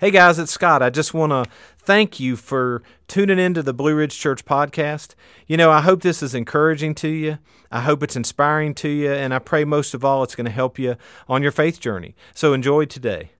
[0.00, 0.82] Hey guys, it's Scott.
[0.82, 1.44] I just want to
[1.76, 5.14] thank you for tuning into the Blue Ridge Church podcast.
[5.46, 7.36] You know, I hope this is encouraging to you.
[7.70, 10.50] I hope it's inspiring to you, and I pray most of all it's going to
[10.50, 10.96] help you
[11.28, 12.14] on your faith journey.
[12.34, 13.32] So enjoy today.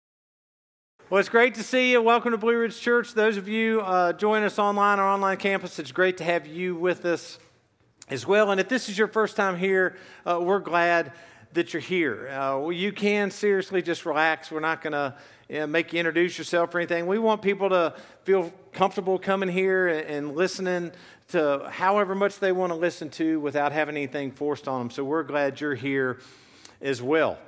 [1.08, 2.02] Well, it's great to see you.
[2.02, 3.14] Welcome to Blue Ridge Church.
[3.14, 6.76] Those of you uh, join us online or online campus, it's great to have you
[6.76, 7.38] with us
[8.10, 8.50] as well.
[8.50, 9.96] And if this is your first time here,
[10.26, 11.12] uh, we're glad
[11.52, 12.28] that you're here.
[12.28, 14.50] Uh, well, you can seriously just relax.
[14.50, 15.14] We're not going to
[15.48, 17.06] you know, make you introduce yourself or anything.
[17.06, 20.92] We want people to feel comfortable coming here and, and listening
[21.28, 24.90] to however much they want to listen to without having anything forced on them.
[24.90, 26.20] So we're glad you're here
[26.80, 27.38] as well.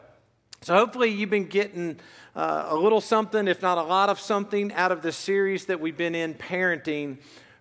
[0.62, 1.98] So hopefully you've been getting
[2.34, 5.80] uh, a little something, if not a lot of something, out of this series that
[5.80, 7.18] we've been in, parenting,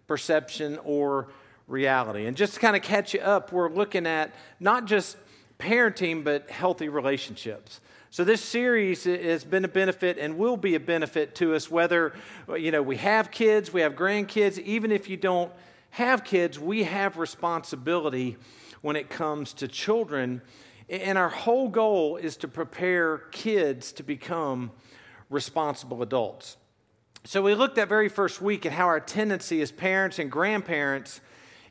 [0.07, 1.27] perception, or
[1.67, 2.25] reality.
[2.25, 5.17] And just to kind of catch you up, we're looking at not just
[5.61, 7.79] parenting, but healthy relationships.
[8.09, 12.13] So this series has been a benefit and will be a benefit to us whether
[12.57, 15.51] you know we have kids, we have grandkids, even if you don't
[15.91, 18.37] have kids, we have responsibility
[18.81, 20.41] when it comes to children.
[20.89, 24.71] And our whole goal is to prepare kids to become
[25.29, 26.57] responsible adults.
[27.23, 31.21] So we looked that very first week at how our tendency as parents and grandparents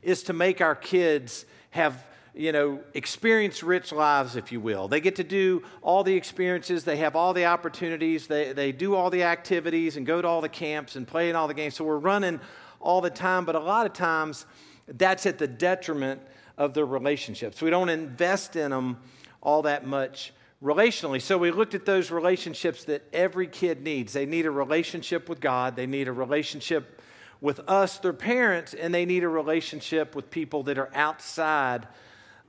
[0.00, 2.02] is to make our kids have
[2.34, 4.88] you know, experience rich lives, if you will.
[4.88, 8.94] They get to do all the experiences, they have all the opportunities, they, they do
[8.94, 11.74] all the activities and go to all the camps and play in all the games.
[11.74, 12.40] So we're running
[12.80, 14.46] all the time, but a lot of times
[14.86, 16.20] that's at the detriment
[16.56, 17.60] of their relationships.
[17.60, 18.98] We don't invest in them
[19.42, 21.22] all that much relationally.
[21.22, 24.12] So we looked at those relationships that every kid needs.
[24.12, 27.00] They need a relationship with God, they need a relationship
[27.40, 31.88] with us, their parents, and they need a relationship with people that are outside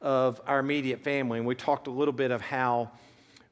[0.02, 1.38] of our immediate family.
[1.38, 2.92] And we talked a little bit of how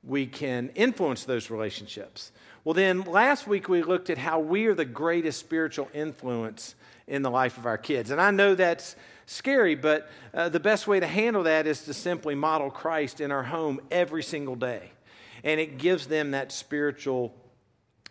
[0.04, 2.32] we can influence those relationships.
[2.64, 6.76] Well, then last week we looked at how we are the greatest spiritual influence
[7.08, 8.12] in the life of our kids.
[8.12, 11.94] And I know that's scary, but uh, the best way to handle that is to
[11.94, 14.92] simply model Christ in our home every single day.
[15.44, 17.34] And it gives them that spiritual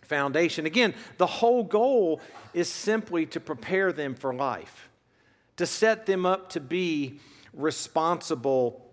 [0.03, 0.67] foundation.
[0.67, 2.21] Again, the whole goal
[2.55, 4.89] is simply to prepare them for life,
[5.57, 7.21] to set them up to be
[7.59, 8.91] responsible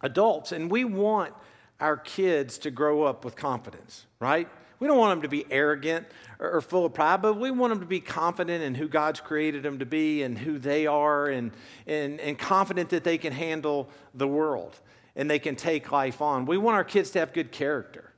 [0.00, 0.50] adults.
[0.50, 1.32] And we want
[1.78, 4.48] our kids to grow up with confidence, right?
[4.80, 6.06] We don't want them to be arrogant
[6.38, 9.62] or, full of pride, but we want them to be confident in who God's created
[9.62, 11.52] them to be and who they are, and,
[11.86, 14.78] and, and confident that they can handle the world
[15.16, 16.44] and they can take life on.
[16.44, 18.12] We want our kids to have good character,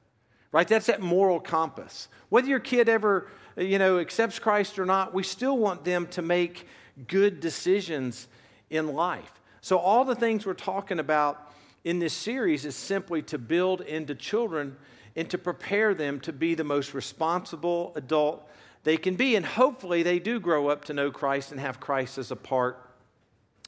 [0.51, 0.67] right?
[0.67, 2.09] That's that moral compass.
[2.31, 6.23] Whether your kid ever, you know, accepts Christ or not, we still want them to
[6.23, 6.67] make
[7.07, 8.29] good decisions
[8.71, 9.33] in life.
[9.67, 14.15] So, all the things we're talking about in this series is simply to build into
[14.15, 14.77] children
[15.17, 18.49] and to prepare them to be the most responsible adult
[18.85, 19.35] they can be.
[19.35, 22.81] And hopefully, they do grow up to know Christ and have Christ as a part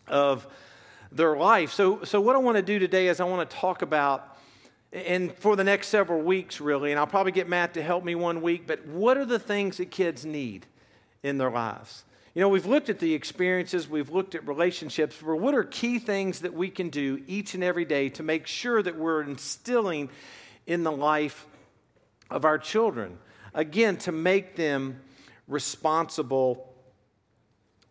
[0.06, 0.46] of
[1.10, 1.72] their life.
[1.72, 4.38] So, so what I want to do today is I want to talk about,
[4.92, 8.14] and for the next several weeks, really, and I'll probably get Matt to help me
[8.14, 10.64] one week, but what are the things that kids need
[11.24, 12.04] in their lives?
[12.38, 15.98] You know, we've looked at the experiences, we've looked at relationships, but what are key
[15.98, 20.08] things that we can do each and every day to make sure that we're instilling
[20.64, 21.46] in the life
[22.30, 23.18] of our children?
[23.54, 25.00] Again, to make them
[25.48, 26.72] responsible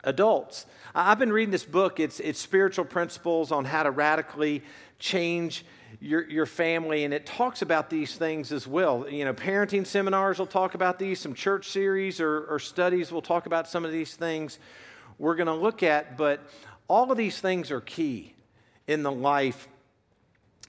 [0.06, 0.66] adults.
[0.96, 4.64] I've been reading this book, it's, it's Spiritual Principles on How to Radically
[4.98, 5.66] Change
[6.00, 9.10] your, your family, and it talks about these things as well.
[9.10, 13.22] You know, parenting seminars will talk about these, some church series or, or studies will
[13.22, 14.60] talk about some of these things
[15.18, 16.42] we're going to look at, but
[16.88, 18.34] all of these things are key
[18.86, 19.68] in the life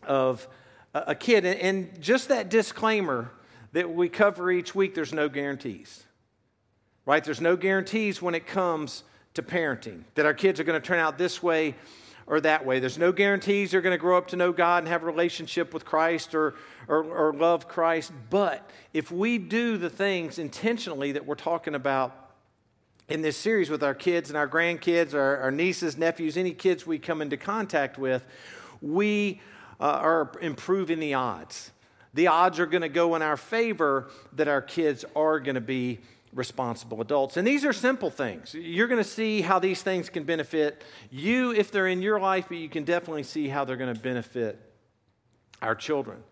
[0.05, 0.49] of
[0.95, 1.45] a kid.
[1.45, 3.31] And just that disclaimer
[3.73, 6.05] that we cover each week, there's no guarantees,
[7.05, 7.23] right?
[7.23, 9.05] There's no guarantees when it comes
[9.35, 11.75] to parenting that our kids are going to turn out this way
[12.29, 12.79] or that way.
[12.79, 15.73] There's no guarantees they're going to grow up to know God and have a relationship
[15.73, 16.55] with Christ or,
[16.87, 18.13] or, or love Christ.
[18.29, 22.31] But if we do the things intentionally that we're talking about
[23.09, 26.87] in this series with our kids and our grandkids, our, our nieces, nephews, any kids
[26.87, 28.23] we come into contact with,
[28.83, 29.41] we
[29.81, 31.71] uh, are improving the odds.
[32.13, 35.63] The odds are going to go in our favor that our kids are going to
[35.63, 36.01] be
[36.33, 37.37] responsible adults.
[37.37, 38.55] And these are simple things.
[38.55, 42.47] You're going to see how these things can benefit you if they're in your life,
[42.49, 44.59] but you can definitely see how they're going to benefit
[45.63, 46.23] our children.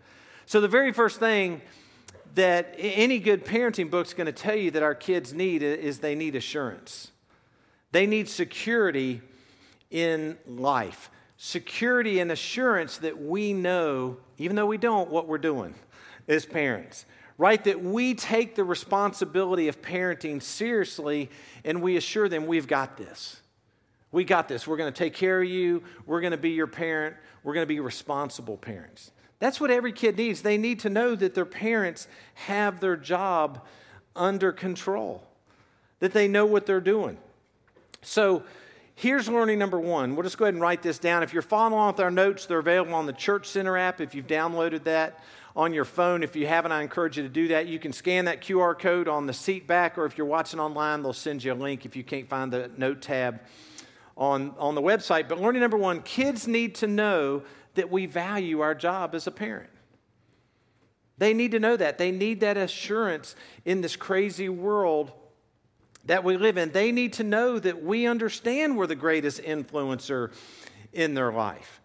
[0.44, 1.62] So, the very first thing
[2.34, 6.00] that any good parenting book is going to tell you that our kids need is
[6.00, 7.10] they need assurance.
[7.92, 9.22] They need security
[9.90, 11.10] in life.
[11.38, 15.74] Security and assurance that we know, even though we don't, what we're doing
[16.28, 17.06] as parents
[17.38, 17.62] right?
[17.64, 21.30] That we take the responsibility of parenting seriously
[21.64, 23.40] and we assure them we've got this.
[24.12, 24.66] We got this.
[24.66, 25.82] We're going to take care of you.
[26.06, 27.16] We're going to be your parent.
[27.42, 29.10] We're going to be responsible parents.
[29.38, 30.42] That's what every kid needs.
[30.42, 33.66] They need to know that their parents have their job
[34.14, 35.22] under control,
[36.00, 37.18] that they know what they're doing.
[38.00, 38.44] So,
[38.96, 40.16] here's learning number one.
[40.16, 41.22] We'll just go ahead and write this down.
[41.22, 44.14] If you're following along with our notes, they're available on the Church Center app if
[44.14, 45.22] you've downloaded that
[45.54, 46.22] on your phone.
[46.22, 47.66] If you haven't, I encourage you to do that.
[47.66, 51.02] You can scan that QR code on the seat back, or if you're watching online,
[51.02, 53.40] they'll send you a link if you can't find the note tab
[54.16, 55.28] on, on the website.
[55.28, 57.42] But learning number one kids need to know
[57.74, 59.68] that we value our job as a parent.
[61.18, 61.98] They need to know that.
[61.98, 65.12] They need that assurance in this crazy world
[66.06, 66.70] that we live in.
[66.70, 70.32] They need to know that we understand we're the greatest influencer
[70.92, 71.80] in their life.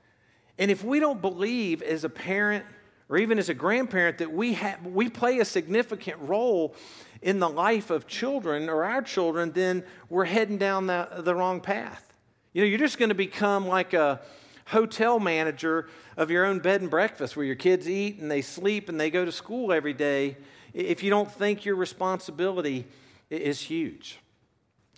[0.58, 2.66] And if we don't believe as a parent
[3.10, 6.76] or even as a grandparent that we, have, we play a significant role
[7.22, 11.60] in the life of children or our children, then we're heading down the, the wrong
[11.60, 12.14] path.
[12.54, 14.22] You know, you're just going to become like a
[14.66, 18.88] hotel manager of your own bed and breakfast where your kids eat and they sleep
[18.88, 20.38] and they go to school every day
[20.74, 22.86] if you don't think your responsibility
[23.40, 24.20] is huge.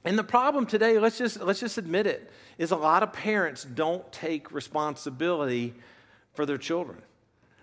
[0.06, 3.64] And the problem today, let's just, let's just admit it, is a lot of parents
[3.64, 5.74] don't take responsibility
[6.34, 7.02] for their children.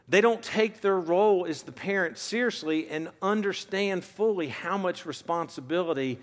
[0.09, 6.19] They don't take their role as the parent seriously and understand fully how much responsibility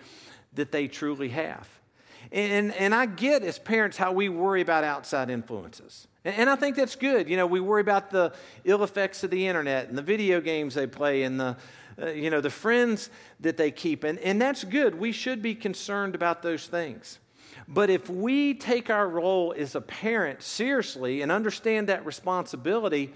[0.54, 1.70] that they truly have.
[2.32, 6.08] And, and I get as parents how we worry about outside influences.
[6.26, 7.30] And, I think that's good.
[7.30, 8.34] You know, we worry about the
[8.66, 11.56] ill effects of the internet and the video games they play and the,
[12.02, 13.10] uh, you know, the friends
[13.40, 14.04] that they keep.
[14.04, 14.96] And, and that's good.
[14.96, 17.20] We should be concerned about those things.
[17.68, 23.14] But if we take our role as a parent seriously and understand that responsibility,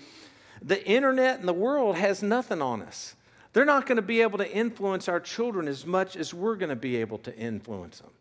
[0.62, 3.16] the internet and the world has nothing on us.
[3.54, 6.70] They're not going to be able to influence our children as much as we're going
[6.70, 8.12] to be able to influence them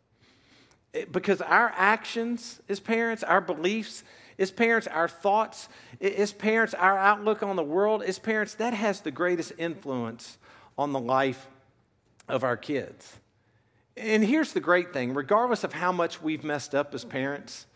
[1.11, 4.05] because our actions as parents, our beliefs
[4.39, 5.69] as parents, our thoughts
[6.01, 10.39] as parents, our outlook on the world as parents, that has the greatest influence
[10.81, 11.47] on the life
[12.27, 13.19] of our kids.
[13.99, 17.67] And here's the great thing regardless of how much we've messed up as parents,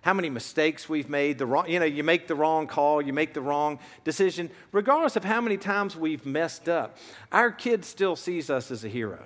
[0.00, 3.12] how many mistakes we've made, the wrong, you know, you make the wrong call, you
[3.12, 6.96] make the wrong decision, regardless of how many times we've messed up,
[7.30, 9.22] our kid still sees us as a hero.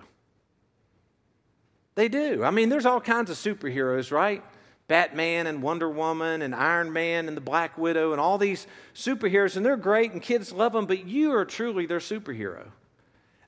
[1.95, 2.43] They do.
[2.43, 4.43] I mean, there's all kinds of superheroes, right?
[4.89, 9.57] Batman and Wonder Woman and Iron Man and the Black Widow and all these superheroes,
[9.57, 12.69] and they're great and kids love them, but you are truly their superhero.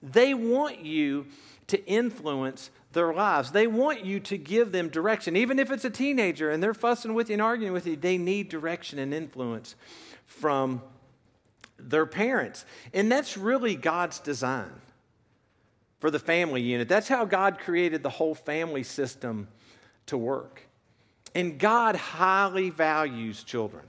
[0.02, 1.26] They want you
[1.68, 3.52] to influence their lives.
[3.52, 5.36] They want you to give them direction.
[5.36, 8.18] Even if it's a teenager and they're fussing with you and arguing with you, they
[8.18, 9.76] need direction and influence
[10.26, 10.82] from
[11.78, 12.64] their parents.
[12.92, 14.72] And that's really God's design
[16.00, 16.88] for the family unit.
[16.88, 19.48] That's how God created the whole family system
[20.06, 20.62] to work.
[21.34, 23.84] And God highly values children.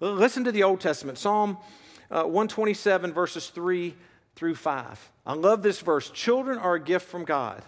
[0.00, 1.58] Listen to the Old Testament, Psalm
[2.10, 3.94] uh, 127, verses 3
[4.34, 5.12] through 5.
[5.26, 6.10] I love this verse.
[6.10, 7.62] Children are a gift from God,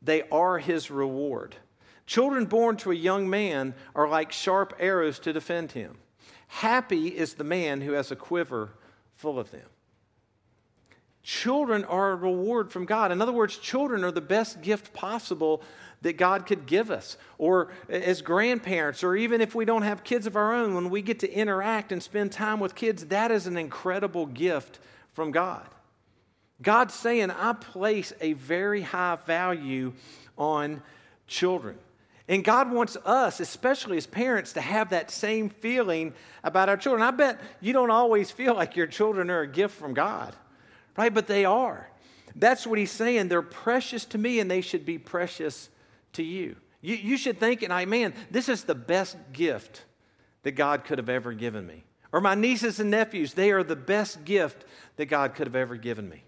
[0.00, 1.56] they are his reward.
[2.04, 5.98] Children born to a young man are like sharp arrows to defend him.
[6.48, 8.70] Happy is the man who has a quiver
[9.14, 9.68] full of them.
[11.22, 13.12] Children are a reward from God.
[13.12, 15.62] In other words, children are the best gift possible
[16.02, 17.16] that God could give us.
[17.38, 21.00] Or as grandparents, or even if we don't have kids of our own, when we
[21.00, 24.80] get to interact and spend time with kids, that is an incredible gift
[25.12, 25.66] from God.
[26.60, 29.94] God's saying, I place a very high value
[30.36, 30.82] on
[31.26, 31.78] children.
[32.28, 37.02] And God wants us, especially as parents, to have that same feeling about our children.
[37.02, 40.34] I bet you don't always feel like your children are a gift from God
[40.96, 41.12] right?
[41.12, 41.88] But they are.
[42.34, 43.28] That's what he's saying.
[43.28, 45.68] They're precious to me and they should be precious
[46.14, 46.56] to you.
[46.80, 49.84] You, you should think, and I, man, this is the best gift
[50.42, 51.84] that God could have ever given me.
[52.12, 54.64] Or my nieces and nephews, they are the best gift
[54.96, 56.24] that God could have ever given me.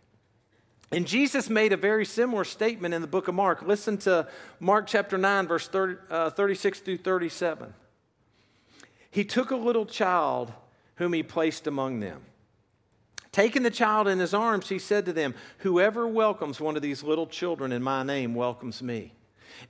[0.93, 3.63] And Jesus made a very similar statement in the book of Mark.
[3.63, 4.29] Listen to
[4.61, 7.75] Mark chapter 9, verse 30, uh, 36 through 37.
[9.11, 10.53] He took a little child
[10.97, 12.23] whom he placed among them.
[13.33, 17.03] Taking the child in his arms, he said to them, Whoever welcomes one of these
[17.03, 19.13] little children in my name welcomes me.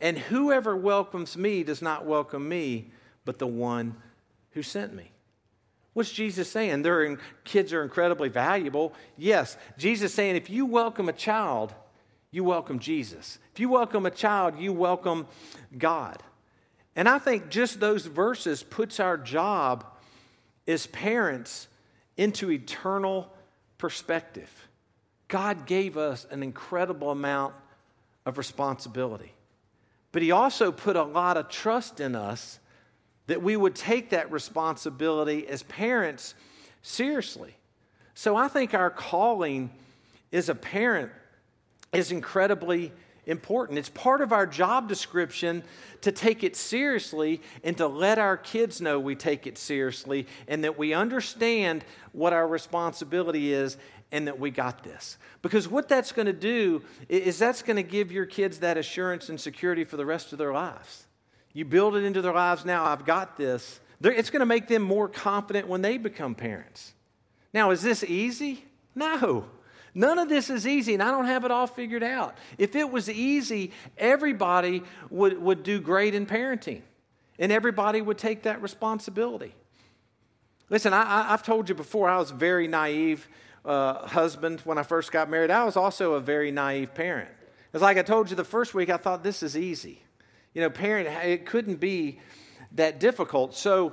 [0.01, 2.91] And whoever welcomes me does not welcome me,
[3.25, 3.97] but the one
[4.51, 5.14] who sent me.
[5.95, 6.83] What's Jesus saying?
[6.83, 8.93] Their kids are incredibly valuable.
[9.17, 11.73] Yes, Jesus saying if you welcome a child,
[12.33, 13.39] you welcome Jesus.
[13.53, 15.29] If you welcome a child, you welcome
[15.79, 16.21] God.
[16.97, 19.87] And I think just those verses puts our job
[20.67, 21.69] as parents
[22.17, 23.33] into eternal
[23.79, 24.69] perspective.
[25.29, 27.55] God gave us an incredible amount
[28.27, 29.33] of responsibility.
[30.11, 32.59] But He also put a lot of trust in us
[33.27, 36.35] that we would take that responsibility as parents
[36.83, 37.57] seriously.
[38.15, 39.71] So I think our calling
[40.33, 41.11] as a parent
[41.93, 42.93] is incredibly
[43.27, 43.79] important.
[43.79, 45.63] It's part of our job description
[46.03, 50.63] to take it seriously and to let our kids know we take it seriously and
[50.65, 53.77] that we understand what our responsibility is
[54.13, 55.17] and that we got this.
[55.43, 59.29] Because what that's going to do is that's going to give your kids that assurance
[59.29, 61.07] and security for the rest of their lives.
[61.55, 63.81] You build it into their lives now, I've got this.
[64.03, 66.93] It's going to make them more confident when they become parents.
[67.55, 68.65] Now, is this easy?
[68.95, 69.47] No.
[69.95, 72.37] None of this is easy, and I don't have it all figured out.
[72.59, 76.83] If it was easy, everybody would, would do great in parenting,
[77.39, 79.55] and everybody would take that responsibility.
[80.69, 83.29] Listen, I, have told you before, I was a very naive
[83.65, 85.51] uh, husband when I first got married.
[85.51, 87.31] I was also a very naive parent.
[87.73, 90.04] It's like I told you the first week, I thought this is easy.
[90.55, 92.21] You know, parent, it couldn't be
[92.73, 93.55] that difficult.
[93.55, 93.93] So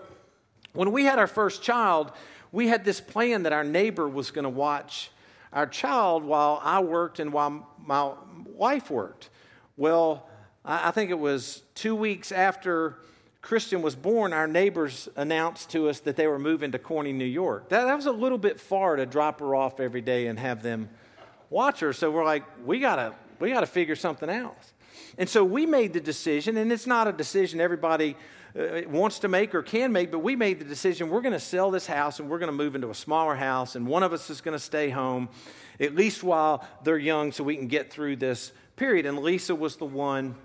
[0.73, 2.11] when we had our first child,
[2.51, 5.11] we had this plan that our neighbor was going to watch
[5.51, 8.13] our child while I worked and while my
[8.45, 9.29] wife worked.
[9.75, 10.27] Well,
[10.63, 12.97] I think it was two weeks after
[13.41, 17.25] Kristen was born, our neighbors announced to us that they were moving to Corning, New
[17.25, 17.69] York.
[17.69, 20.61] That, that was a little bit far to drop her off every day and have
[20.61, 20.89] them
[21.49, 21.91] watch her.
[21.91, 24.73] So we're like, we gotta, we gotta figure something else.
[25.17, 28.15] And so we made the decision, and it's not a decision everybody
[28.57, 31.39] uh, wants to make or can make, but we made the decision we're going to
[31.39, 34.13] sell this house and we're going to move into a smaller house, and one of
[34.13, 35.29] us is going to stay home,
[35.79, 39.05] at least while they're young, so we can get through this period.
[39.05, 40.35] And Lisa was the one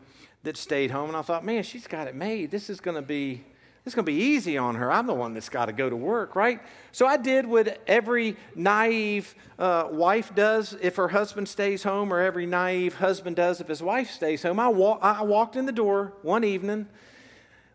[0.43, 2.51] that stayed home, and I thought, man, she's got it made.
[2.51, 3.45] This is going to be
[3.87, 4.91] it's going to be easy on her.
[4.91, 6.61] I'm the one that's got to go to work, right?
[6.91, 12.21] So I did what every naive uh, wife does if her husband stays home, or
[12.21, 14.59] every naive husband does if his wife stays home.
[14.59, 16.89] I, wa- I walked in the door one evening,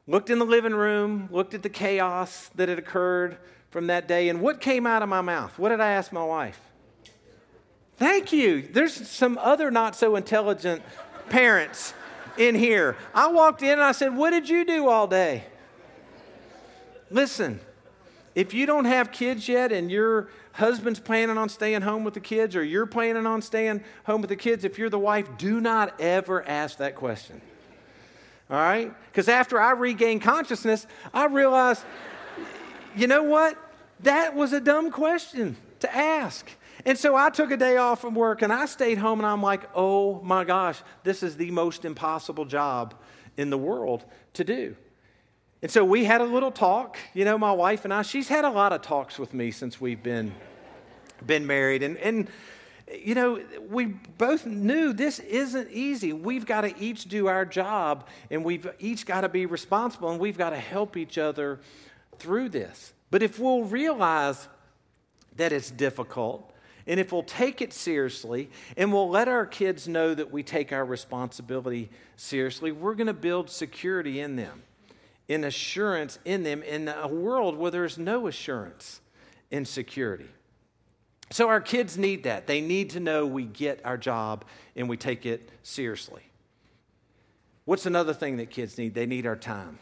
[0.05, 3.37] looked in the living room, looked at the chaos that had occurred
[3.69, 5.57] from that day, and what came out of my mouth?
[5.57, 6.59] What did I ask my wife?
[7.95, 8.63] Thank you.
[8.63, 10.81] There's some other not so intelligent
[11.29, 11.93] parents
[12.37, 12.97] in here.
[13.13, 15.45] I walked in and I said, What did you do all day?
[17.11, 17.59] Listen,
[18.33, 22.21] if you don't have kids yet and your husband's planning on staying home with the
[22.21, 25.59] kids or you're planning on staying home with the kids, if you're the wife, do
[25.59, 27.41] not ever ask that question.
[28.49, 28.93] All right?
[29.11, 31.83] Because after I regained consciousness, I realized,
[32.95, 33.57] you know what?
[34.01, 36.49] That was a dumb question to ask.
[36.85, 39.43] And so I took a day off from work and I stayed home and I'm
[39.43, 42.95] like, oh my gosh, this is the most impossible job
[43.37, 44.75] in the world to do.
[45.61, 48.01] And so we had a little talk, you know, my wife and I.
[48.01, 50.33] She's had a lot of talks with me since we've been,
[51.23, 51.83] been married.
[51.83, 52.27] And, and,
[52.91, 53.39] you know,
[53.69, 56.13] we both knew this isn't easy.
[56.13, 60.19] We've got to each do our job and we've each got to be responsible and
[60.19, 61.59] we've got to help each other
[62.17, 62.93] through this.
[63.11, 64.47] But if we'll realize
[65.35, 66.47] that it's difficult,
[66.87, 70.73] and if we'll take it seriously and we'll let our kids know that we take
[70.73, 74.63] our responsibility seriously, we're going to build security in them
[75.31, 78.99] in assurance in them in a world where there's no assurance
[79.49, 80.27] in security.
[81.29, 82.47] So our kids need that.
[82.47, 84.43] They need to know we get our job
[84.75, 86.23] and we take it seriously.
[87.63, 88.93] What's another thing that kids need?
[88.93, 89.79] They need our time.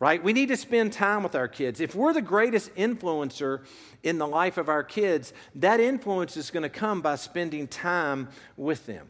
[0.00, 0.20] Right?
[0.20, 1.80] We need to spend time with our kids.
[1.80, 3.60] If we're the greatest influencer
[4.02, 8.28] in the life of our kids, that influence is going to come by spending time
[8.56, 9.06] with them.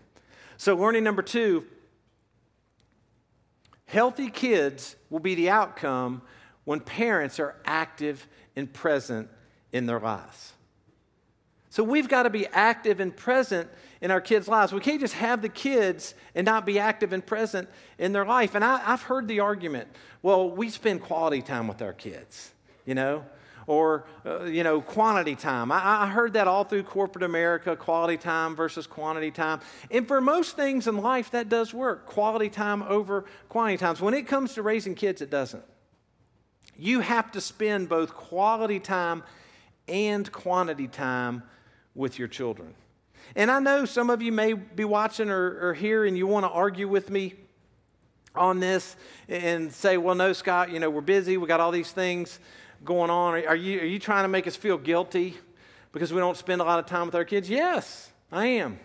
[0.58, 1.64] So, learning number two
[3.92, 6.22] Healthy kids will be the outcome
[6.64, 9.28] when parents are active and present
[9.70, 10.54] in their lives.
[11.68, 13.68] So we've got to be active and present
[14.00, 14.72] in our kids' lives.
[14.72, 17.68] We can't just have the kids and not be active and present
[17.98, 18.54] in their life.
[18.54, 19.88] And I, have heard the argument
[20.22, 22.52] well, we spend quality time with our kids,
[22.86, 23.26] you know?
[23.66, 25.70] Or uh, you know quantity time.
[25.70, 29.60] I, I, heard that all through corporate america quality time versus quantity time.
[29.90, 32.06] And for most things in life that does work.
[32.06, 34.00] Quality time over quantity times.
[34.00, 35.64] When it comes to raising kids it doesn't.
[36.76, 39.22] You have to spend both quality time
[39.86, 41.42] and quantity time
[41.94, 42.74] with your children.
[43.36, 46.44] And i know some of you may be watching or, or here and you want
[46.44, 47.34] to argue with me
[48.34, 48.96] on this
[49.28, 51.36] and say well no scott you know we're busy.
[51.36, 52.38] We got all these things
[52.84, 53.34] going on?
[53.44, 55.36] Are you, are you trying to make us feel guilty
[55.92, 57.48] because we don't spend a lot of time with our kids?
[57.48, 58.78] Yes, I am.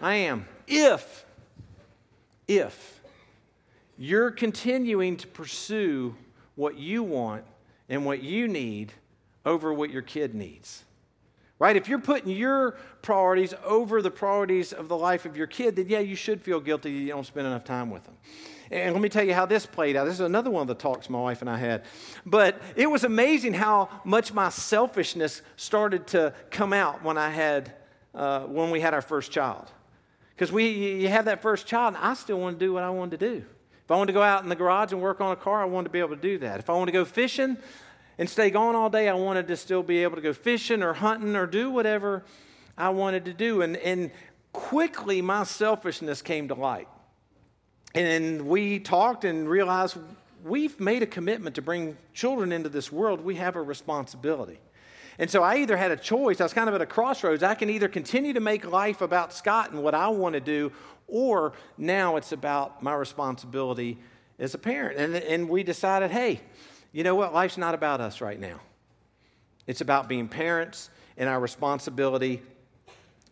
[0.00, 0.46] I am.
[0.66, 1.24] If,
[2.46, 3.00] if
[3.96, 6.14] you're continuing to pursue
[6.54, 7.44] what you want
[7.88, 8.92] and what you need
[9.44, 10.84] over what your kid needs.
[11.58, 11.76] right?
[11.76, 12.72] If you're putting your
[13.02, 16.60] priorities over the priorities of the life of your kid, then yeah, you should feel
[16.60, 18.16] guilty you don't spend enough time with them.
[18.70, 20.04] And let me tell you how this played out.
[20.04, 21.84] This is another one of the talks my wife and I had.
[22.26, 27.72] But it was amazing how much my selfishness started to come out when I had,
[28.14, 29.70] uh, when we had our first child.
[30.34, 32.90] Because we, you have that first child, and I still want to do what I
[32.90, 33.44] wanted to do.
[33.84, 35.64] If I wanted to go out in the garage and work on a car, I
[35.64, 36.60] wanted to be able to do that.
[36.60, 37.56] If I wanted to go fishing
[38.18, 40.92] and stay gone all day, I wanted to still be able to go fishing or
[40.92, 42.22] hunting or do whatever
[42.76, 43.62] I wanted to do.
[43.62, 44.10] And, and
[44.52, 46.86] quickly, my selfishness came to light.
[47.94, 49.96] And we talked and realized
[50.44, 53.20] we've made a commitment to bring children into this world.
[53.20, 54.58] We have a responsibility.
[55.18, 57.42] And so I either had a choice, I was kind of at a crossroads.
[57.42, 60.70] I can either continue to make life about Scott and what I want to do,
[61.08, 63.98] or now it's about my responsibility
[64.38, 64.98] as a parent.
[64.98, 66.40] And, and we decided, hey,
[66.92, 67.34] you know what?
[67.34, 68.60] Life's not about us right now.
[69.66, 72.40] It's about being parents and our responsibility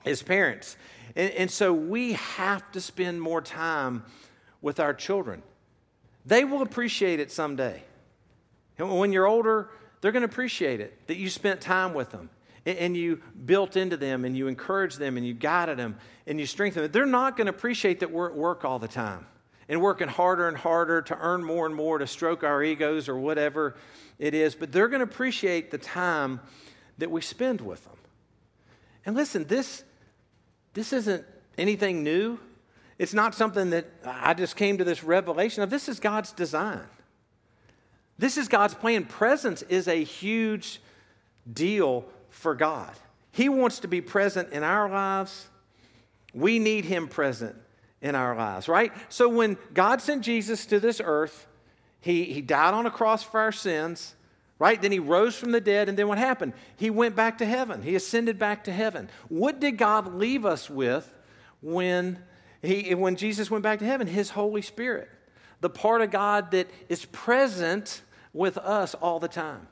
[0.04, 0.76] as parents.
[1.14, 4.02] And, and so we have to spend more time
[4.66, 5.44] with our children.
[6.26, 7.84] They will appreciate it someday.
[8.78, 9.70] And when you're older,
[10.00, 12.30] they're going to appreciate it that you spent time with them
[12.66, 15.96] and you built into them and you encouraged them and you guided them
[16.26, 16.90] and you strengthened them.
[16.90, 19.28] They're not going to appreciate that we're at work all the time
[19.68, 23.16] and working harder and harder to earn more and more to stroke our egos or
[23.16, 23.76] whatever
[24.18, 26.40] it is, but they're going to appreciate the time
[26.98, 27.98] that we spend with them.
[29.04, 29.84] And listen, this,
[30.74, 31.24] this isn't
[31.56, 32.40] anything new.
[32.98, 35.70] It's not something that I just came to this revelation of.
[35.70, 36.84] This is God's design.
[38.18, 39.04] This is God's plan.
[39.04, 40.80] Presence is a huge
[41.50, 42.92] deal for God.
[43.32, 45.48] He wants to be present in our lives.
[46.32, 47.54] We need Him present
[48.00, 48.92] in our lives, right?
[49.08, 51.46] So when God sent Jesus to this earth,
[52.00, 54.14] He, he died on a cross for our sins,
[54.58, 54.80] right?
[54.80, 56.54] Then He rose from the dead, and then what happened?
[56.76, 57.82] He went back to heaven.
[57.82, 59.10] He ascended back to heaven.
[59.28, 61.12] What did God leave us with
[61.60, 62.18] when,
[62.62, 64.06] he, when Jesus went back to heaven?
[64.06, 65.08] His Holy Spirit,
[65.60, 69.68] the part of God that is present with us all the time.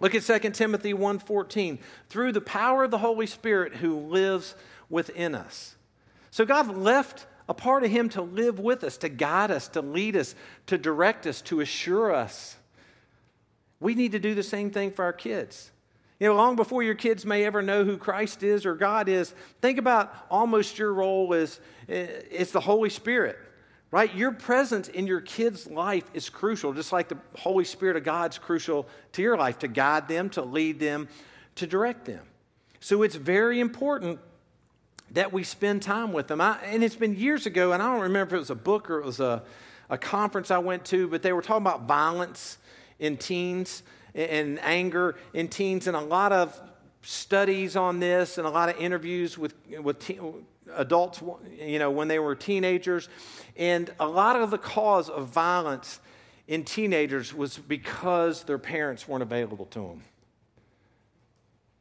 [0.00, 1.78] Look at 2 Timothy 1:14.
[2.08, 4.54] Through the power of the Holy Spirit who lives
[4.88, 5.76] within us.
[6.30, 9.82] So God left a part of him to live with us, to guide us, to
[9.82, 10.34] lead us,
[10.66, 12.56] to direct us, to assure us.
[13.80, 15.70] We need to do the same thing for our kids.
[16.20, 19.34] You know, long before your kids may ever know who Christ is or God is,
[19.60, 23.38] think about almost your role as eh, it's the Holy Spirit
[23.90, 24.14] right?
[24.14, 28.38] Your presence in your kid's life is crucial, just like the Holy Spirit of God's
[28.38, 31.08] crucial to your life to guide them, to lead them,
[31.56, 32.24] to direct them.
[32.78, 34.20] So it's very important
[35.10, 36.40] that we spend time with them.
[36.40, 38.88] I, and it's been years ago, and I don't remember if it was a book
[38.90, 39.42] or it was a,
[39.88, 42.58] a conference I went to, but they were talking about violence
[43.00, 43.82] in teens
[44.14, 46.60] and anger in teens, and a lot of
[47.02, 51.22] studies on this and a lot of interviews with, with teen, adults,
[51.58, 53.08] you know, when they were teenagers.
[53.56, 56.00] And a lot of the cause of violence
[56.46, 60.02] in teenagers was because their parents weren't available to them.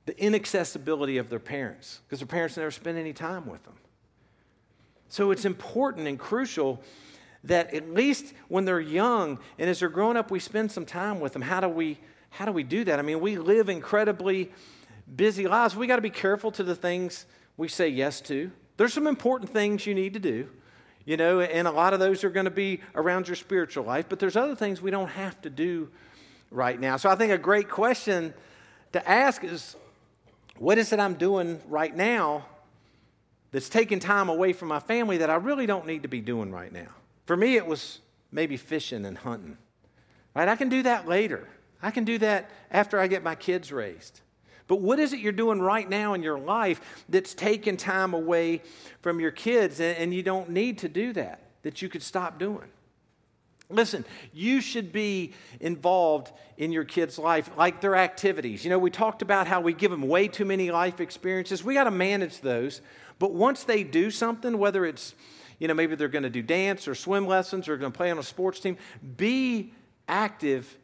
[0.06, 3.76] The inaccessibility of their parents, because their parents never spent any time with them.
[5.10, 6.82] So it's important and crucial
[7.44, 11.20] that at least when they're young and as they're growing up, we spend some time
[11.20, 11.42] with them.
[11.42, 11.98] How do we,
[12.30, 13.00] how do, we do that?
[13.00, 14.52] I mean, we live incredibly
[15.16, 15.76] busy lives.
[15.76, 17.26] We got to be careful to the things
[17.58, 18.52] we say yes to.
[18.78, 20.48] There's some important things you need to do,
[21.06, 24.06] you know, and a lot of those are going to be around your spiritual life,
[24.08, 25.90] but there's other things we don't have to do
[26.52, 26.98] right now.
[26.98, 28.34] So I think a great question
[28.94, 29.76] to ask is
[30.58, 32.46] what is it I'm doing right now
[33.52, 36.52] that's taking time away from my family that I really don't need to be doing
[36.52, 36.90] right now?
[37.26, 38.00] For me, it was
[38.32, 39.58] maybe fishing and hunting.
[40.36, 40.48] Right?
[40.48, 41.48] I can do that later.
[41.82, 44.22] I can do that after I get my kids raised.
[44.68, 48.62] But what is it you're doing right now in your life that's taking time away
[49.02, 52.70] from your kids and, you don't need to do that, that you could stop doing?
[53.72, 58.64] Listen, you should be involved in your kids' life, like their activities.
[58.64, 61.64] You know, we talked about how we give them way too many life experiences.
[61.64, 62.82] We got to manage those.
[63.18, 65.14] But once they do something, whether it's,
[65.60, 68.12] you know, maybe they're going to do dance or swim lessons or going to play
[68.12, 68.78] on a sports team,
[69.18, 69.74] be
[70.08, 70.78] active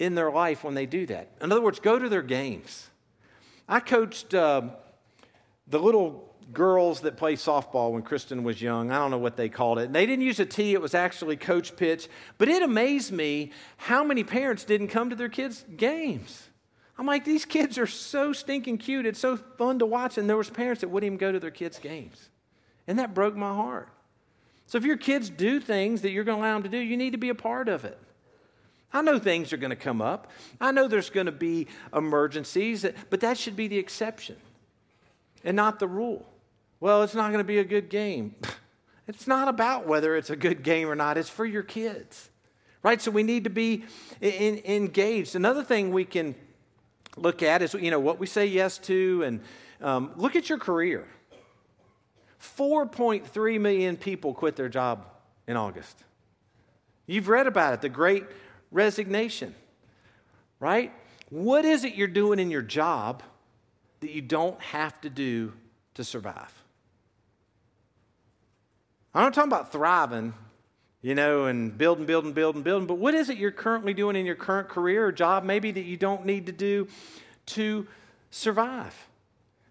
[0.00, 1.28] in their life when they do that.
[1.40, 2.88] In other words, go to their games.
[3.68, 4.62] I coached uh,
[5.68, 8.90] the little girls that play softball when Kristen was young.
[8.90, 9.84] I don't know what they called it.
[9.84, 12.08] And They didn't use a tee, it was actually coach pitch.
[12.38, 16.48] But it amazed me how many parents didn't come to their kids' games.
[16.98, 19.06] I'm like, these kids are so stinking cute.
[19.06, 20.18] It's so fun to watch.
[20.18, 22.30] And there was parents that wouldn't even go to their kids' games.
[22.86, 23.88] And that broke my heart.
[24.66, 26.96] So if your kids do things that you're going to allow them to do, you
[26.96, 27.98] need to be a part of it.
[28.92, 30.30] I know things are going to come up.
[30.60, 34.36] I know there's going to be emergencies, but that should be the exception
[35.44, 36.26] and not the rule.
[36.80, 38.34] Well, it's not going to be a good game.
[39.08, 42.30] It's not about whether it's a good game or not, it's for your kids,
[42.84, 43.02] right?
[43.02, 43.82] So we need to be
[44.20, 45.34] in, engaged.
[45.34, 46.36] Another thing we can
[47.16, 49.40] look at is, you know, what we say yes to, and
[49.80, 51.08] um, look at your career.
[52.40, 55.04] 4.3 million people quit their job
[55.48, 56.04] in August.
[57.08, 58.26] You've read about it, the great
[58.70, 59.54] resignation,
[60.58, 60.92] right?
[61.30, 63.22] What is it you're doing in your job
[64.00, 65.52] that you don't have to do
[65.94, 66.52] to survive?
[69.14, 70.34] I'm not talking about thriving,
[71.02, 74.24] you know, and building, building, building, building, but what is it you're currently doing in
[74.24, 76.86] your current career or job, maybe that you don't need to do
[77.46, 77.86] to
[78.30, 79.08] survive?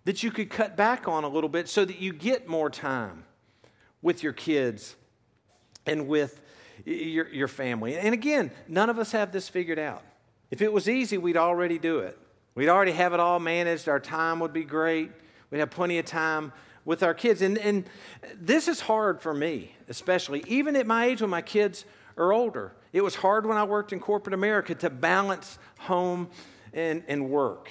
[0.05, 3.23] That you could cut back on a little bit so that you get more time
[4.01, 4.95] with your kids
[5.85, 6.41] and with
[6.85, 7.97] your, your family.
[7.97, 10.03] And again, none of us have this figured out.
[10.51, 12.17] If it was easy, we'd already do it.
[12.55, 13.87] We'd already have it all managed.
[13.87, 15.11] Our time would be great.
[15.51, 16.51] We'd have plenty of time
[16.85, 17.41] with our kids.
[17.41, 17.85] And, and
[18.35, 21.85] this is hard for me, especially, even at my age when my kids
[22.17, 22.73] are older.
[22.91, 26.29] It was hard when I worked in corporate America to balance home
[26.73, 27.69] and, and work,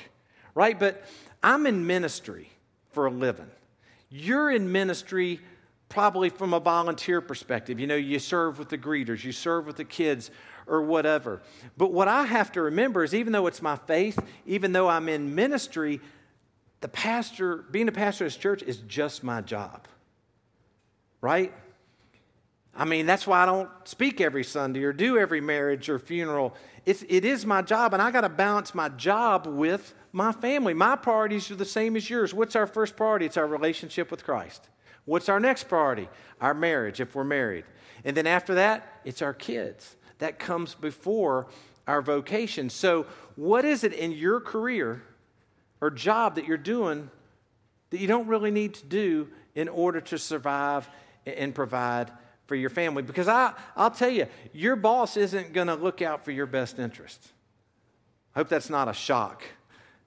[0.54, 0.78] right?
[0.78, 1.04] But
[1.42, 2.50] I'm in ministry
[2.92, 3.50] for a living.
[4.10, 5.40] You're in ministry
[5.88, 7.81] probably from a volunteer perspective.
[7.81, 10.31] You know, you serve with the greeters, you serve with the kids,
[10.66, 11.40] or whatever.
[11.77, 15.09] But what I have to remember is even though it's my faith, even though I'm
[15.09, 16.01] in ministry,
[16.81, 19.88] the pastor, being a pastor of this church is just my job.
[21.20, 21.53] Right?
[22.77, 26.55] I mean, that's why I don't speak every Sunday or do every marriage or funeral.
[26.87, 30.74] It's, it is my job, and I got to balance my job with my family.
[30.74, 32.33] My priorities are the same as yours.
[32.33, 33.27] What's our first priority?
[33.27, 34.68] It's our relationship with Christ.
[35.08, 36.06] What's our next priority?
[36.38, 37.64] Our marriage, if we're married.
[38.04, 39.96] And then after that, it's our kids.
[40.18, 41.46] That comes before
[41.86, 42.68] our vocation.
[42.68, 45.02] So, what is it in your career
[45.80, 47.10] or job that you're doing
[47.88, 50.90] that you don't really need to do in order to survive
[51.24, 52.12] and provide
[52.46, 53.02] for your family?
[53.02, 56.78] Because I, I'll tell you, your boss isn't going to look out for your best
[56.78, 57.32] interest.
[58.34, 59.42] I hope that's not a shock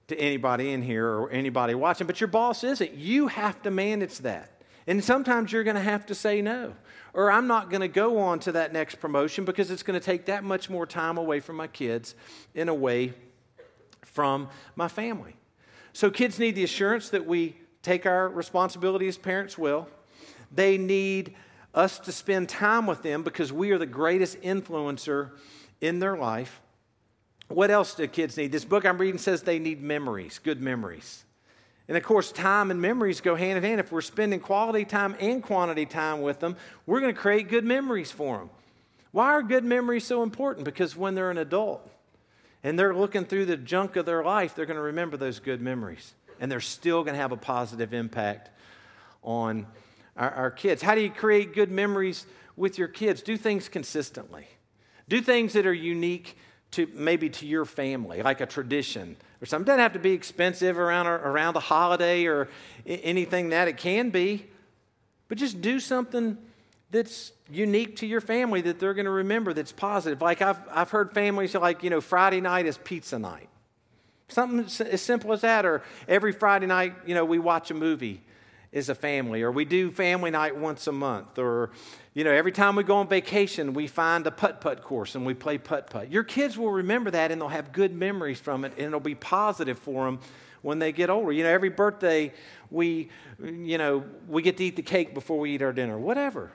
[0.06, 2.94] to anybody in here or anybody watching, but your boss isn't.
[2.94, 4.61] You have to manage that.
[4.86, 6.74] And sometimes you're going to have to say no.
[7.14, 10.04] Or I'm not going to go on to that next promotion because it's going to
[10.04, 12.14] take that much more time away from my kids
[12.54, 13.14] and away
[14.02, 15.36] from my family.
[15.92, 19.88] So kids need the assurance that we take our responsibility as parents well.
[20.50, 21.34] They need
[21.74, 25.30] us to spend time with them because we are the greatest influencer
[25.80, 26.60] in their life.
[27.48, 28.52] What else do kids need?
[28.52, 31.24] This book I'm reading says they need memories, good memories.
[31.92, 33.78] And of course, time and memories go hand in hand.
[33.78, 37.66] If we're spending quality time and quantity time with them, we're going to create good
[37.66, 38.48] memories for them.
[39.10, 40.64] Why are good memories so important?
[40.64, 41.86] Because when they're an adult
[42.64, 45.60] and they're looking through the junk of their life, they're going to remember those good
[45.60, 46.14] memories.
[46.40, 48.48] And they're still going to have a positive impact
[49.22, 49.66] on
[50.16, 50.80] our, our kids.
[50.80, 52.24] How do you create good memories
[52.56, 53.20] with your kids?
[53.20, 54.48] Do things consistently,
[55.10, 56.38] do things that are unique
[56.72, 59.64] to maybe to your family, like a tradition or something.
[59.64, 62.48] It doesn't have to be expensive around around a holiday or
[62.86, 64.46] anything that it can be,
[65.28, 66.38] but just do something
[66.90, 70.20] that's unique to your family that they're going to remember that's positive.
[70.20, 73.48] Like I've I've heard families like you know Friday night is pizza night,
[74.28, 78.22] something as simple as that, or every Friday night you know we watch a movie
[78.72, 81.70] as a family, or we do family night once a month, or
[82.14, 85.24] you know, every time we go on vacation, we find a putt putt course and
[85.24, 86.10] we play putt putt.
[86.10, 89.14] Your kids will remember that and they'll have good memories from it and it'll be
[89.14, 90.20] positive for them
[90.60, 91.32] when they get older.
[91.32, 92.32] You know, every birthday
[92.70, 93.08] we,
[93.42, 96.52] you know, we get to eat the cake before we eat our dinner, whatever.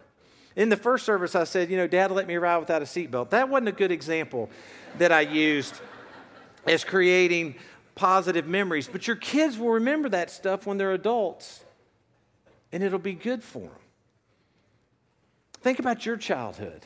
[0.55, 3.31] In the first service, I said, you know, Dad let me ride without a seatbelt.
[3.31, 4.49] That wasn't a good example
[4.99, 5.79] that I used
[6.67, 7.55] as creating
[7.95, 8.87] positive memories.
[8.87, 11.63] But your kids will remember that stuff when they're adults
[12.71, 13.71] and it'll be good for them.
[15.61, 16.85] Think about your childhood.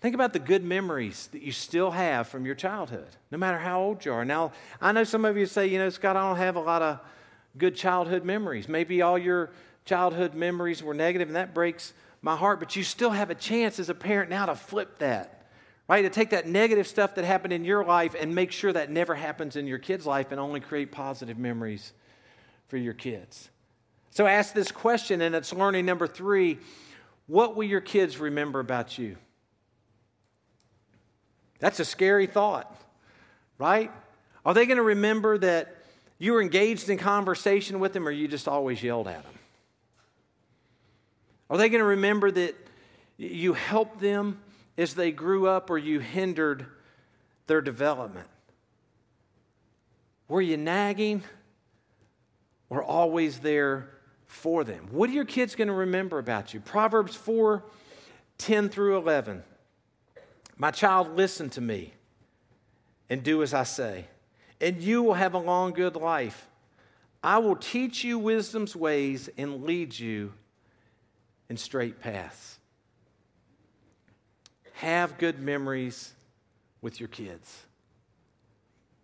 [0.00, 3.82] Think about the good memories that you still have from your childhood, no matter how
[3.82, 4.24] old you are.
[4.24, 6.80] Now, I know some of you say, you know, Scott, I don't have a lot
[6.80, 7.00] of
[7.58, 8.68] good childhood memories.
[8.68, 9.50] Maybe all your
[9.84, 13.78] childhood memories were negative, and that breaks my heart, but you still have a chance
[13.78, 15.46] as a parent now to flip that,
[15.88, 16.02] right?
[16.02, 19.14] To take that negative stuff that happened in your life and make sure that never
[19.14, 21.92] happens in your kid's life and only create positive memories
[22.68, 23.50] for your kids.
[24.12, 26.58] So ask this question, and it's learning number three
[27.30, 29.16] what will your kids remember about you?
[31.60, 32.74] That's a scary thought,
[33.56, 33.92] right?
[34.44, 35.76] Are they going to remember that
[36.18, 39.32] you were engaged in conversation with them or you just always yelled at them?
[41.48, 42.56] Are they going to remember that
[43.16, 44.40] you helped them
[44.76, 46.66] as they grew up or you hindered
[47.46, 48.26] their development?
[50.26, 51.22] Were you nagging
[52.68, 53.88] or always there
[54.30, 54.86] for them?
[54.92, 56.60] What are your kids going to remember about you?
[56.60, 57.64] Proverbs 4
[58.38, 59.42] 10 through 11.
[60.56, 61.92] My child, listen to me
[63.10, 64.06] and do as I say,
[64.60, 66.46] and you will have a long, good life.
[67.22, 70.32] I will teach you wisdom's ways and lead you
[71.50, 72.58] in straight paths.
[74.74, 76.14] Have good memories
[76.80, 77.64] with your kids.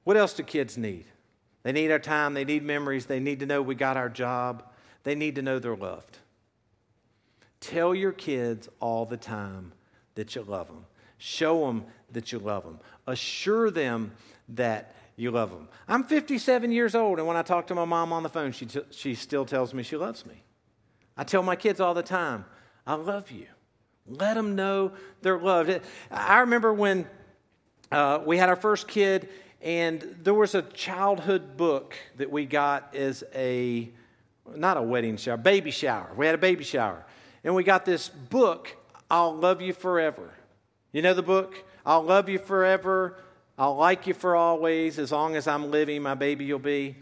[0.05, 1.05] What else do kids need?
[1.63, 4.63] They need our time, they need memories, they need to know we got our job,
[5.07, 6.19] they need to know they're loved.
[7.61, 9.71] Tell your kids all the time
[10.17, 10.85] that you love them.
[11.17, 12.81] Show them that you love them.
[13.07, 14.11] Assure them
[14.49, 15.69] that you love them.
[15.87, 18.67] I'm 57 years old, and when I talk to my mom on the phone, she,
[18.67, 20.43] t- she still tells me she loves me.
[21.17, 22.45] I tell my kids all the time,
[22.85, 23.47] I love you.
[24.09, 24.91] Let them know
[25.23, 25.83] they're loved.
[26.11, 27.07] I remember when
[27.93, 29.29] uh, we had our first kid,
[29.63, 33.89] and there was a childhood book that we got as a,
[34.55, 36.11] not a wedding shower, baby shower.
[36.17, 37.05] We had a baby shower.
[37.45, 38.77] And we got this book,
[39.11, 40.31] I'll Love You Forever.
[40.93, 41.63] You know the book?
[41.85, 43.17] I'll love you forever.
[43.59, 44.99] I'll like you for always.
[44.99, 46.97] As long as I'm living, my baby you'll be.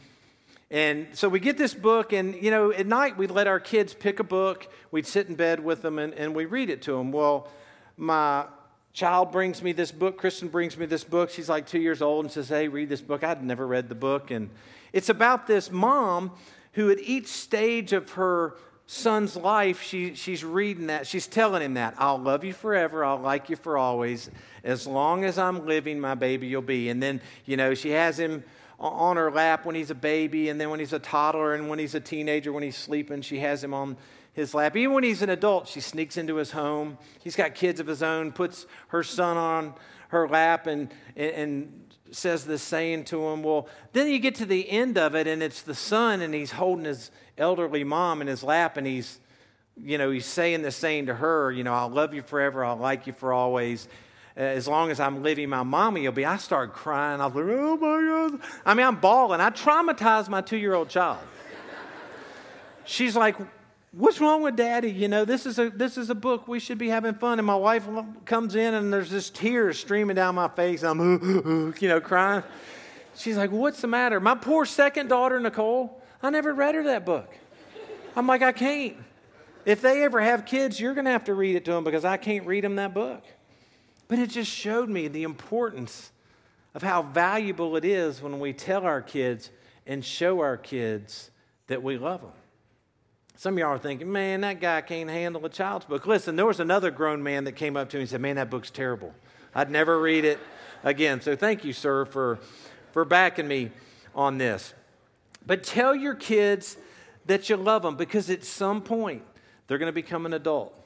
[0.71, 3.95] And so we get this book, and you know, at night we'd let our kids
[3.95, 4.67] pick a book.
[4.91, 7.13] We'd sit in bed with them and, and we read it to them.
[7.13, 7.49] Well,
[7.97, 8.47] my
[8.93, 10.19] child brings me this book.
[10.19, 11.31] Kristen brings me this book.
[11.31, 13.23] She's like two years old and says, Hey, read this book.
[13.23, 14.31] I'd never read the book.
[14.31, 14.51] And
[14.93, 16.33] it's about this mom
[16.75, 18.55] who, at each stage of her
[18.87, 21.07] son's life, she, she's reading that.
[21.07, 23.05] She's telling him that I'll love you forever.
[23.05, 24.31] I'll like you for always.
[24.63, 26.89] As long as I'm living, my baby you'll be.
[26.91, 28.45] And then, you know, she has him
[28.79, 31.79] on her lap when he's a baby, and then when he's a toddler, and when
[31.79, 33.97] he's a teenager, when he's sleeping, she has him on
[34.33, 34.77] his lap.
[34.77, 36.99] Even when he's an adult, she sneaks into his home.
[37.23, 39.75] He's got kids of his own, puts her son on
[40.09, 43.43] her lap, and, and, says this saying to him.
[43.43, 46.53] Well, then you get to the end of it, and it's the son, and he's
[46.53, 49.19] holding his elderly mom in his lap, and he's,
[49.83, 52.77] you know, he's saying this saying to her, you know, I'll love you forever, I'll
[52.77, 53.89] like you for always.
[54.37, 56.25] Uh, as long as I'm living, my mommy will be.
[56.27, 57.21] I started crying.
[57.21, 58.41] I was like, oh my God.
[58.67, 59.41] I mean, I'm bawling.
[59.41, 61.21] I traumatized my two year old child.
[62.85, 63.37] She's like,
[63.97, 64.91] What's wrong with daddy?
[64.91, 66.49] You know, this is a this is a book.
[66.49, 67.39] We should be having fun.
[67.39, 67.89] And my wife
[68.25, 70.83] comes in and there's just tears streaming down my face.
[70.83, 72.43] I'm you know, crying.
[73.15, 74.19] She's like, What's the matter?
[74.19, 77.33] My poor second daughter, Nicole, I never read her that book.
[78.17, 78.97] I'm like, I can't.
[79.65, 82.05] If they ever have kids, you're going to have to read it to them because
[82.05, 83.25] I can't read them that book.
[84.09, 86.11] But it just showed me the importance
[86.75, 89.51] of how valuable it is when we tell our kids
[89.87, 91.31] and show our kids
[91.69, 92.33] that we love them.
[93.37, 96.07] Some of y'all are thinking, man, that guy can't handle a child's book.
[96.07, 98.49] Listen, there was another grown man that came up to me and said, man, that
[98.49, 99.13] book's terrible.
[99.55, 100.39] I'd never read it
[100.85, 101.21] again.
[101.21, 102.39] So thank you, sir, for,
[102.93, 103.71] for backing me
[104.15, 104.73] on this.
[105.45, 106.77] But tell your kids
[107.27, 109.23] that you love them because at some point
[109.67, 110.79] they're going to become an adult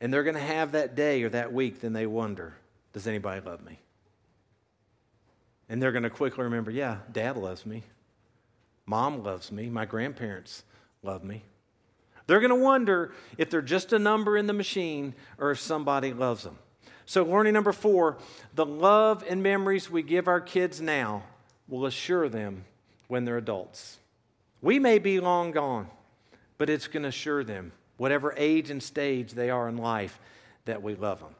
[0.00, 2.54] and they're going to have that day or that week, then they wonder,
[2.92, 3.78] does anybody love me?
[5.68, 7.84] And they're going to quickly remember, yeah, dad loves me.
[8.86, 9.68] Mom loves me.
[9.68, 10.62] My grandparents
[11.02, 11.42] love me.
[12.28, 16.12] They're going to wonder if they're just a number in the machine or if somebody
[16.12, 16.58] loves them.
[17.06, 18.18] So, learning number four
[18.54, 21.24] the love and memories we give our kids now
[21.66, 22.66] will assure them
[23.08, 23.96] when they're adults.
[24.60, 25.88] We may be long gone,
[26.58, 30.20] but it's going to assure them, whatever age and stage they are in life,
[30.66, 31.34] that we love them.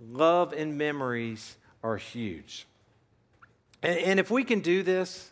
[0.00, 2.66] Love and memories are huge.
[3.80, 5.30] And, and if we can do this,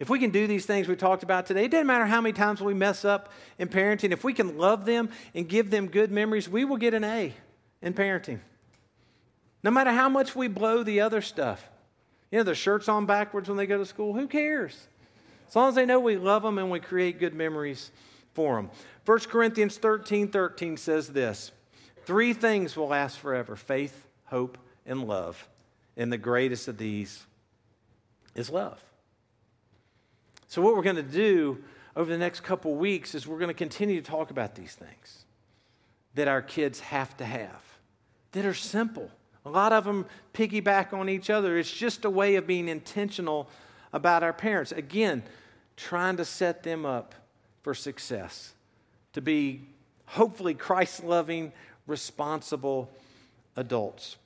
[0.00, 2.32] if we can do these things we talked about today, it doesn't matter how many
[2.32, 4.12] times we mess up in parenting.
[4.12, 7.34] If we can love them and give them good memories, we will get an A
[7.82, 8.38] in parenting.
[9.64, 11.68] No matter how much we blow the other stuff.
[12.30, 14.86] You know, the shirts on backwards when they go to school, who cares?
[15.48, 17.90] As long as they know we love them and we create good memories
[18.34, 18.70] for them.
[19.04, 21.50] 1 Corinthians 13 13 says this
[22.04, 25.48] Three things will last forever faith, hope, and love.
[25.96, 27.26] And the greatest of these
[28.34, 28.82] is love.
[30.48, 31.62] So, what we're going to do
[31.94, 35.24] over the next couple weeks is we're going to continue to talk about these things
[36.14, 37.62] that our kids have to have,
[38.32, 39.10] that are simple.
[39.44, 41.58] A lot of them piggyback on each other.
[41.58, 43.48] It's just a way of being intentional
[43.92, 44.72] about our parents.
[44.72, 45.22] Again,
[45.76, 47.14] trying to set them up
[47.62, 48.54] for success,
[49.12, 49.62] to be
[50.06, 51.52] hopefully Christ loving,
[51.86, 52.90] responsible
[53.54, 54.16] adults.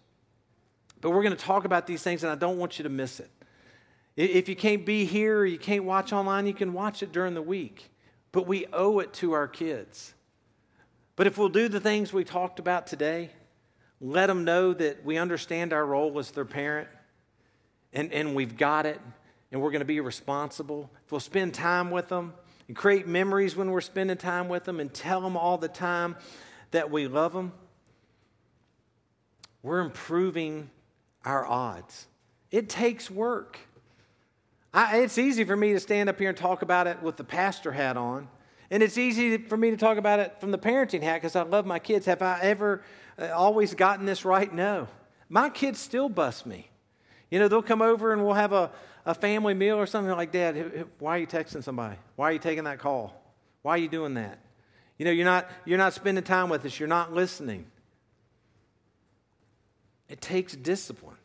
[1.00, 3.18] But we're going to talk about these things, and I don't want you to miss
[3.18, 3.30] it.
[4.16, 7.34] If you can't be here or you can't watch online, you can watch it during
[7.34, 7.90] the week.
[8.30, 10.14] But we owe it to our kids.
[11.16, 13.30] But if we'll do the things we talked about today,
[14.00, 16.88] let them know that we understand our role as their parent,
[17.92, 19.00] and, and we've got it
[19.52, 22.32] and we're going to be responsible, if we'll spend time with them
[22.66, 26.16] and create memories when we're spending time with them and tell them all the time
[26.70, 27.52] that we love them,
[29.62, 30.70] we're improving
[31.24, 32.06] our odds.
[32.50, 33.58] It takes work.
[34.74, 37.24] I, it's easy for me to stand up here and talk about it with the
[37.24, 38.28] pastor hat on.
[38.70, 41.42] And it's easy for me to talk about it from the parenting hat because I
[41.42, 42.06] love my kids.
[42.06, 42.82] Have I ever
[43.18, 44.52] uh, always gotten this right?
[44.52, 44.88] No.
[45.28, 46.70] My kids still bust me.
[47.30, 48.70] You know, they'll come over and we'll have a,
[49.04, 51.96] a family meal or something like, Dad, why are you texting somebody?
[52.16, 53.14] Why are you taking that call?
[53.60, 54.38] Why are you doing that?
[54.98, 57.66] You know, you're not, you're not spending time with us, you're not listening.
[60.08, 61.16] It takes discipline.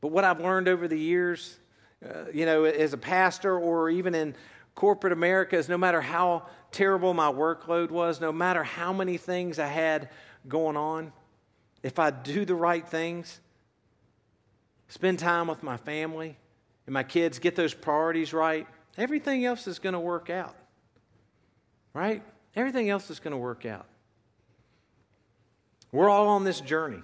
[0.00, 1.58] But what I've learned over the years,
[2.04, 4.34] uh, you know, as a pastor or even in
[4.74, 9.58] corporate America, is no matter how terrible my workload was, no matter how many things
[9.58, 10.08] I had
[10.48, 11.12] going on,
[11.82, 13.40] if I do the right things,
[14.88, 16.36] spend time with my family
[16.86, 18.66] and my kids, get those priorities right,
[18.98, 20.56] everything else is going to work out.
[21.92, 22.22] Right?
[22.56, 23.86] Everything else is going to work out.
[25.92, 27.02] We're all on this journey,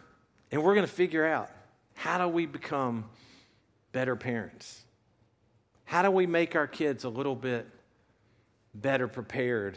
[0.51, 1.51] and we're going to figure out
[1.95, 3.05] how do we become
[3.93, 4.83] better parents?
[5.91, 7.67] How do we make our kids a little bit
[8.73, 9.77] better prepared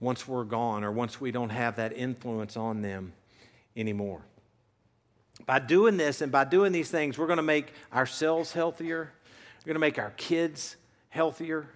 [0.00, 3.12] once we're gone or once we don't have that influence on them
[3.76, 4.22] anymore?
[5.44, 9.12] By doing this and by doing these things, we're going to make ourselves healthier.
[9.58, 10.76] We're going to make our kids
[11.10, 11.68] healthier.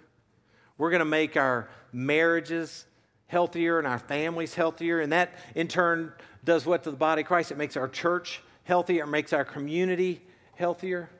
[0.78, 2.86] We're going to make our marriages
[3.26, 5.00] healthier and our families healthier.
[5.00, 7.50] And that, in turn, does what to the body of Christ?
[7.50, 10.22] It makes our church healthier, it makes our community
[10.54, 11.10] healthier.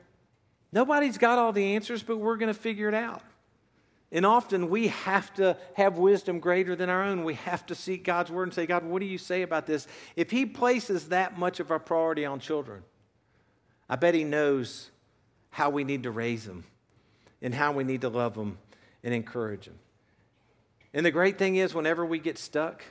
[0.75, 3.21] Nobody's got all the answers, but we're going to figure it out.
[4.11, 7.23] And often we have to have wisdom greater than our own.
[7.23, 9.87] We have to seek God's word and say, God, what do you say about this?
[10.17, 12.83] If He places that much of our priority on children,
[13.89, 14.91] I bet He knows
[15.49, 16.65] how we need to raise them
[17.41, 18.57] and how we need to love them
[19.01, 19.79] and encourage them.
[20.93, 22.83] And the great thing is, whenever we get stuck,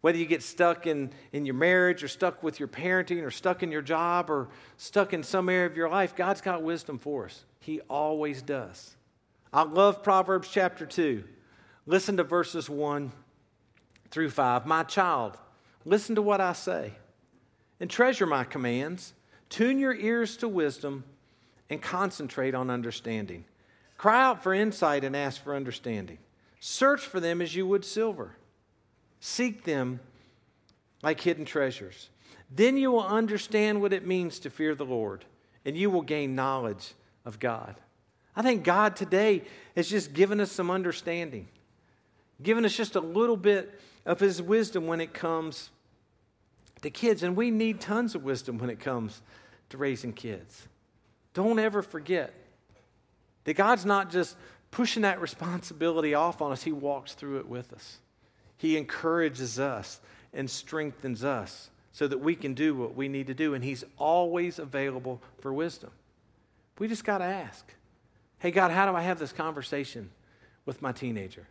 [0.00, 3.62] whether you get stuck in, in your marriage or stuck with your parenting or stuck
[3.62, 7.26] in your job or stuck in some area of your life, God's got wisdom for
[7.26, 7.44] us.
[7.60, 8.96] He always does.
[9.52, 11.24] I love Proverbs chapter 2.
[11.86, 13.10] Listen to verses 1
[14.10, 14.66] through 5.
[14.66, 15.36] My child,
[15.84, 16.92] listen to what I say
[17.80, 19.14] and treasure my commands.
[19.48, 21.04] Tune your ears to wisdom
[21.70, 23.44] and concentrate on understanding.
[23.96, 26.18] Cry out for insight and ask for understanding.
[26.60, 28.36] Search for them as you would silver.
[29.20, 30.00] Seek them
[31.02, 32.10] like hidden treasures.
[32.50, 35.24] Then you will understand what it means to fear the Lord,
[35.64, 37.76] and you will gain knowledge of God.
[38.34, 39.42] I think God today
[39.76, 41.48] has just given us some understanding,
[42.42, 45.70] given us just a little bit of His wisdom when it comes
[46.82, 47.22] to kids.
[47.22, 49.20] And we need tons of wisdom when it comes
[49.70, 50.68] to raising kids.
[51.34, 52.32] Don't ever forget
[53.44, 54.36] that God's not just
[54.70, 57.98] pushing that responsibility off on us, He walks through it with us.
[58.58, 60.00] He encourages us
[60.34, 63.54] and strengthens us so that we can do what we need to do.
[63.54, 65.90] And He's always available for wisdom.
[66.78, 67.64] We just got to ask.
[68.40, 70.10] Hey, God, how do I have this conversation
[70.66, 71.46] with my teenager?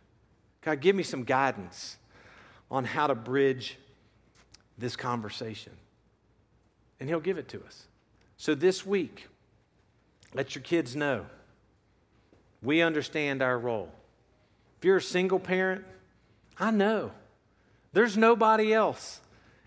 [0.62, 1.96] God, give me some guidance
[2.70, 3.78] on how to bridge
[4.76, 5.72] this conversation.
[7.00, 7.86] And He'll give it to us.
[8.36, 9.28] So this week,
[10.34, 11.26] let your kids know
[12.62, 13.90] we understand our role.
[14.78, 15.84] If you're a single parent,
[16.58, 17.12] I know
[17.92, 19.20] there's nobody else.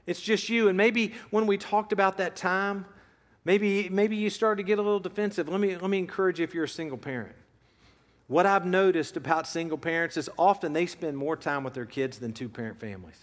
[0.05, 0.67] It's just you.
[0.67, 2.85] And maybe when we talked about that time,
[3.43, 5.49] Maybe, maybe you started to get a little defensive.
[5.49, 7.35] Let me, let me encourage you if you're a single parent.
[8.27, 12.19] What I've noticed about single parents is often they spend more time with their kids
[12.19, 13.17] than two parent families.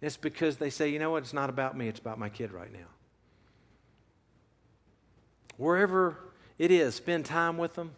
[0.00, 2.50] It's because they say, you know what, it's not about me, it's about my kid
[2.50, 2.88] right now.
[5.58, 6.16] Wherever
[6.58, 7.92] it is, spend time with them,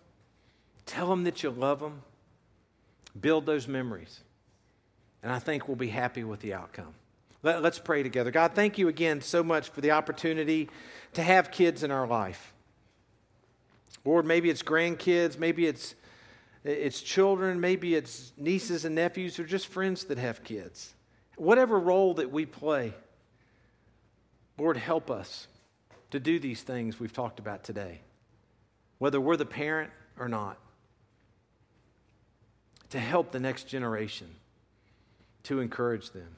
[0.85, 2.03] tell them that you love them,
[3.19, 4.21] build those memories.
[5.25, 6.95] And I think we'll be happy with the outcome.
[7.43, 8.31] Let, us pray together.
[8.31, 10.69] God, thank you again so much for the opportunity
[11.15, 12.53] to have kids in our life.
[14.05, 15.95] Lord, maybe it's grandkids, maybe it's,
[16.63, 20.95] it's children, maybe it's nieces and nephews, or just friends that have kids.
[21.37, 22.93] Whatever role that we play,
[24.59, 25.49] Lord, help us
[26.11, 28.03] to do these things we've talked about today,
[28.99, 30.59] whether we're the parent or not,
[32.91, 34.29] to help the next generation,
[35.45, 36.37] to encourage them.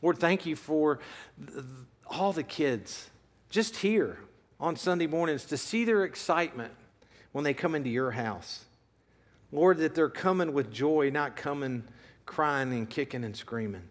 [0.00, 1.00] Lord, thank you for
[2.06, 3.10] all the kids
[3.50, 4.18] just here
[4.60, 6.72] on Sunday mornings to see their excitement
[7.32, 8.64] when they come into your house.
[9.50, 11.84] Lord, that they're coming with joy, not coming
[12.26, 13.88] crying and kicking and screaming.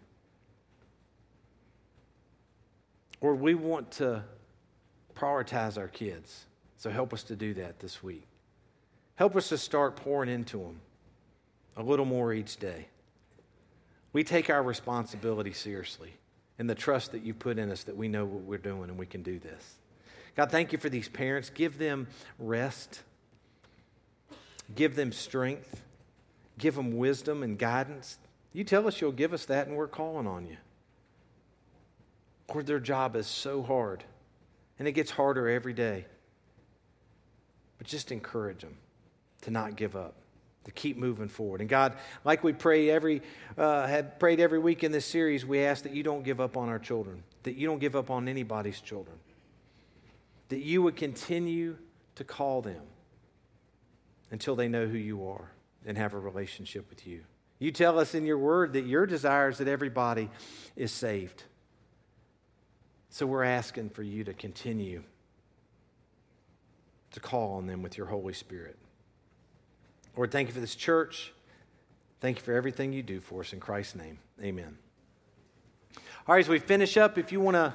[3.20, 4.22] Lord, we want to
[5.14, 6.46] prioritize our kids.
[6.76, 8.24] So help us to do that this week.
[9.16, 10.80] Help us to start pouring into them
[11.76, 12.86] a little more each day.
[14.18, 16.12] We take our responsibility seriously
[16.58, 18.98] and the trust that you put in us that we know what we're doing and
[18.98, 19.76] we can do this.
[20.34, 21.50] God, thank you for these parents.
[21.50, 23.02] Give them rest,
[24.74, 25.84] give them strength,
[26.58, 28.18] give them wisdom and guidance.
[28.52, 30.56] You tell us you'll give us that, and we're calling on you.
[32.52, 34.02] Lord, their job is so hard,
[34.80, 36.06] and it gets harder every day.
[37.78, 38.78] But just encourage them
[39.42, 40.16] to not give up
[40.64, 41.60] to keep moving forward.
[41.60, 43.22] And God, like we pray every,
[43.56, 46.56] uh, have prayed every week in this series, we ask that you don't give up
[46.56, 49.16] on our children, that you don't give up on anybody's children,
[50.48, 51.76] that you would continue
[52.16, 52.82] to call them
[54.30, 55.50] until they know who you are
[55.86, 57.22] and have a relationship with you.
[57.58, 60.28] You tell us in your word that your desire is that everybody
[60.76, 61.44] is saved.
[63.10, 65.02] So we're asking for you to continue
[67.12, 68.76] to call on them with your Holy Spirit.
[70.18, 71.32] Lord, thank you for this church.
[72.20, 74.18] Thank you for everything you do for us in Christ's name.
[74.42, 74.76] Amen.
[76.26, 77.72] All right, as we finish up, if you want to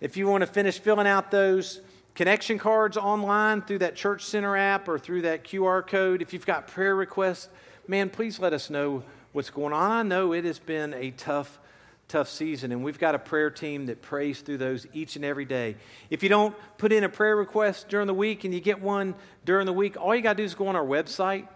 [0.00, 1.80] if you want to finish filling out those
[2.14, 6.46] connection cards online through that church center app or through that QR code, if you've
[6.46, 7.48] got prayer requests,
[7.88, 9.90] man, please let us know what's going on.
[9.90, 11.58] I know it has been a tough
[12.06, 15.44] tough season, and we've got a prayer team that prays through those each and every
[15.44, 15.74] day.
[16.08, 19.16] If you don't put in a prayer request during the week and you get one
[19.44, 21.48] during the week, all you got to do is go on our website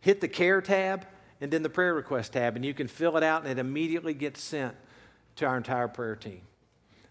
[0.00, 1.06] hit the care tab
[1.40, 4.14] and then the prayer request tab, and you can fill it out, and it immediately
[4.14, 4.74] gets sent
[5.36, 6.40] to our entire prayer team.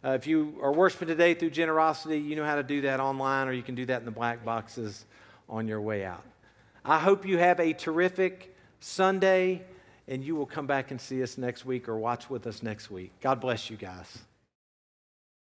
[0.03, 3.47] Uh, if you are worshiping today through generosity, you know how to do that online,
[3.47, 5.05] or you can do that in the black boxes
[5.49, 6.23] on your way out.
[6.83, 9.63] I hope you have a terrific Sunday,
[10.07, 12.91] and you will come back and see us next week or watch with us next
[12.91, 13.11] week.
[13.21, 14.19] God bless you guys.